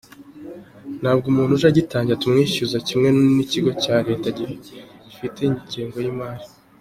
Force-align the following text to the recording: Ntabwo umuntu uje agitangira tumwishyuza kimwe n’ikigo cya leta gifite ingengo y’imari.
Ntabwo 1.01 1.25
umuntu 1.27 1.51
uje 1.57 1.67
agitangira 1.69 2.21
tumwishyuza 2.21 2.77
kimwe 2.87 3.09
n’ikigo 3.35 3.71
cya 3.83 3.95
leta 4.07 4.27
gifite 4.37 5.39
ingengo 5.43 5.97
y’imari. 6.05 6.45